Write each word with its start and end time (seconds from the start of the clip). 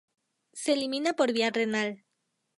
Se 0.53 0.73
elimina 0.73 1.13
por 1.13 1.31
vía 1.31 1.51
renal. 1.51 2.05